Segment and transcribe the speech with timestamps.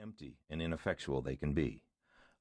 [0.00, 1.82] empty and ineffectual they can be.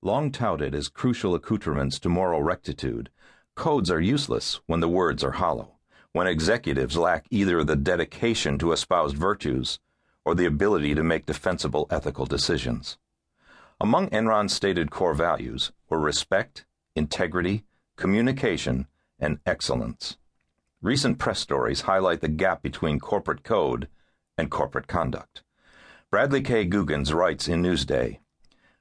[0.01, 3.09] Long touted as crucial accoutrements to moral rectitude,
[3.53, 5.73] codes are useless when the words are hollow,
[6.13, 9.79] when executives lack either the dedication to espoused virtues
[10.23, 12.97] or the ability to make defensible ethical decisions.
[13.81, 16.65] Among Enron's stated core values were respect,
[16.95, 17.65] integrity,
[17.97, 18.87] communication,
[19.19, 20.17] and excellence.
[20.81, 23.89] Recent press stories highlight the gap between corporate code
[24.37, 25.43] and corporate conduct.
[26.11, 26.65] Bradley K.
[26.65, 28.17] Guggens writes in Newsday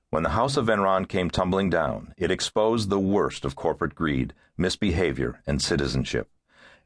[0.08, 4.32] When the House of Enron came tumbling down, it exposed the worst of corporate greed,
[4.57, 6.30] misbehavior, and citizenship.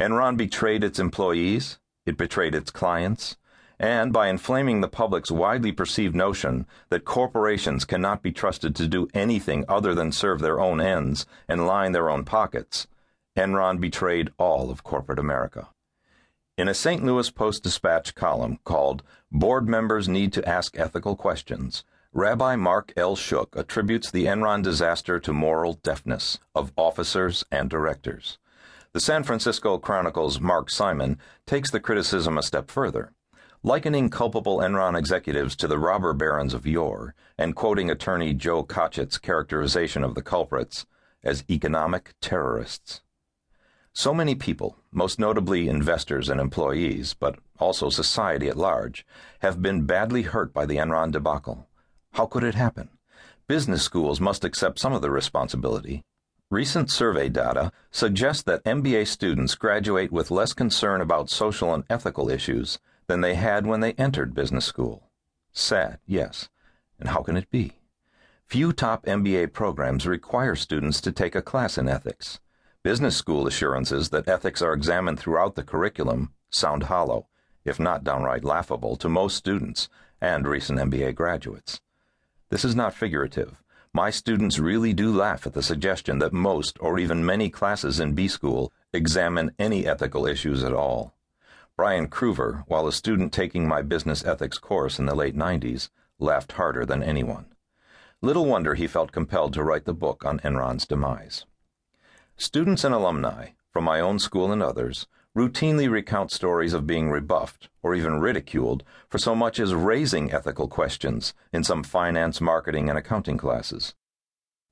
[0.00, 3.36] Enron betrayed its employees, it betrayed its clients,
[3.78, 9.06] and by inflaming the public's widely perceived notion that corporations cannot be trusted to do
[9.14, 12.88] anything other than serve their own ends and line their own pockets,
[13.36, 15.68] Enron betrayed all of corporate America.
[16.62, 17.04] In a St.
[17.04, 23.16] Louis Post Dispatch column called Board Members Need to Ask Ethical Questions, Rabbi Mark L.
[23.16, 28.38] Shook attributes the Enron disaster to moral deafness of officers and directors.
[28.92, 33.12] The San Francisco Chronicle's Mark Simon takes the criticism a step further,
[33.64, 39.18] likening culpable Enron executives to the robber barons of yore and quoting attorney Joe Cotchett's
[39.18, 40.86] characterization of the culprits
[41.24, 43.00] as economic terrorists.
[43.94, 49.04] So many people, most notably investors and employees, but also society at large,
[49.40, 51.68] have been badly hurt by the Enron debacle.
[52.12, 52.88] How could it happen?
[53.46, 56.02] Business schools must accept some of the responsibility.
[56.50, 62.30] Recent survey data suggests that MBA students graduate with less concern about social and ethical
[62.30, 65.10] issues than they had when they entered business school.
[65.52, 66.48] Sad, yes.
[66.98, 67.72] And how can it be?
[68.46, 72.40] Few top MBA programs require students to take a class in ethics.
[72.84, 77.28] Business school assurances that ethics are examined throughout the curriculum sound hollow,
[77.64, 79.88] if not downright laughable, to most students
[80.20, 81.80] and recent MBA graduates.
[82.50, 83.62] This is not figurative.
[83.94, 88.14] My students really do laugh at the suggestion that most or even many classes in
[88.14, 91.14] B school examine any ethical issues at all.
[91.76, 95.88] Brian Cruver, while a student taking my business ethics course in the late 90s,
[96.18, 97.46] laughed harder than anyone.
[98.20, 101.44] Little wonder he felt compelled to write the book on Enron's demise.
[102.42, 107.68] Students and alumni, from my own school and others, routinely recount stories of being rebuffed
[107.84, 112.98] or even ridiculed for so much as raising ethical questions in some finance, marketing, and
[112.98, 113.94] accounting classes.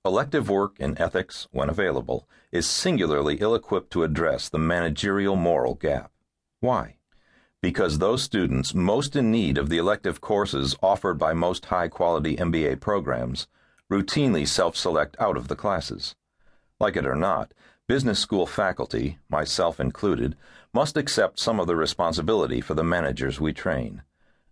[0.04, 5.76] Elective work in ethics, when available, is singularly ill equipped to address the managerial moral
[5.76, 6.10] gap.
[6.58, 6.96] Why?
[7.62, 12.36] Because those students most in need of the elective courses offered by most high quality
[12.36, 13.46] MBA programs
[13.88, 16.16] routinely self select out of the classes.
[16.80, 17.52] Like it or not,
[17.86, 20.34] business school faculty, myself included,
[20.72, 24.02] must accept some of the responsibility for the managers we train.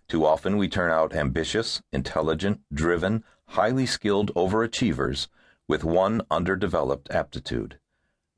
[0.09, 5.29] Too often we turn out ambitious, intelligent, driven, highly skilled overachievers
[5.67, 7.79] with one underdeveloped aptitude.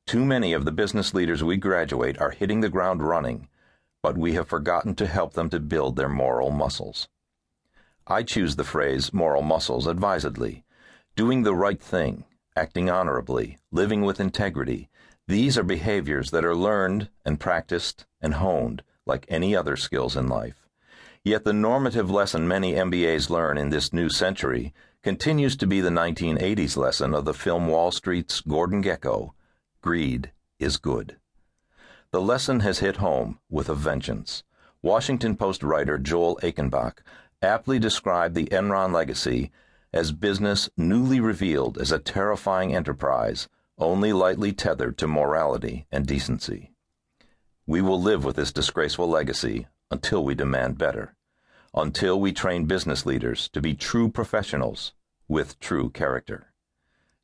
[0.07, 3.49] Too many of the business leaders we graduate are hitting the ground running,
[4.03, 7.09] but we have forgotten to help them to build their moral muscles.
[8.07, 10.65] I choose the phrase moral muscles advisedly.
[11.17, 12.25] Doing the right thing,
[12.57, 14.89] acting honorably, living with integrity.
[15.27, 20.29] These are behaviors that are learned and practiced and honed like any other skills in
[20.29, 20.69] life.
[21.25, 24.73] Yet the normative lesson many MBAs learn in this new century
[25.03, 29.33] continues to be the 1980s lesson of the film Wall Street's Gordon Gekko
[29.81, 31.17] greed is good.
[32.11, 34.43] The lesson has hit home with a vengeance.
[34.83, 36.99] Washington Post writer Joel Achenbach
[37.43, 39.51] aptly described the Enron legacy
[39.93, 46.73] as business newly revealed as a terrifying enterprise only lightly tethered to morality and decency.
[47.67, 51.15] We will live with this disgraceful legacy until we demand better,
[51.75, 54.93] until we train business leaders to be true professionals
[55.29, 56.53] with true character.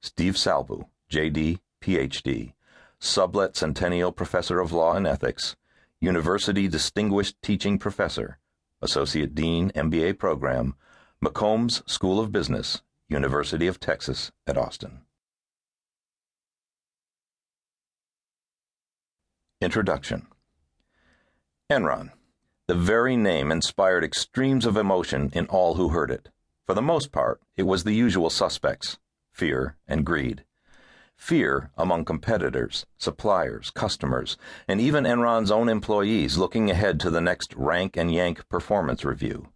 [0.00, 2.52] Steve Salbu, JD, PhD,
[3.00, 5.56] Sublett Centennial Professor of Law and Ethics,
[6.00, 8.38] University Distinguished Teaching Professor,
[8.80, 10.74] Associate Dean, MBA Program,
[11.24, 15.00] McCombs School of Business, University of Texas at Austin.
[19.62, 20.26] Introduction
[21.72, 22.10] Enron.
[22.66, 26.28] The very name inspired extremes of emotion in all who heard it.
[26.66, 28.98] For the most part, it was the usual suspects
[29.32, 30.44] fear and greed.
[31.16, 34.36] Fear among competitors, suppliers, customers,
[34.68, 39.48] and even Enron's own employees looking ahead to the next rank and yank performance review.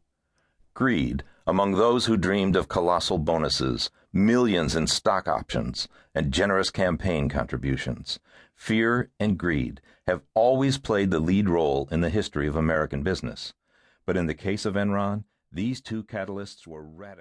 [0.73, 7.29] Greed among those who dreamed of colossal bonuses, millions in stock options, and generous campaign
[7.29, 8.21] contributions.
[8.55, 13.53] Fear and greed have always played the lead role in the history of American business.
[14.07, 17.19] But in the case of Enron, these two catalysts were radical.